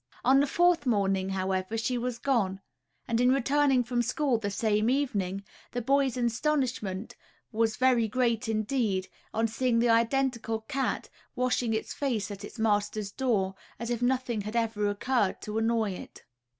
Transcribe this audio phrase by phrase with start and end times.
[0.25, 2.59] On the fourth morning, however, she was gone;
[3.07, 5.43] and in returning from school the same evening,
[5.73, 7.15] the boy's astonishment
[7.51, 13.11] was very great indeed, on seeing the identical cat, washing its face at its master's
[13.11, 16.23] door, as if nothing had ever occurred to annoy it.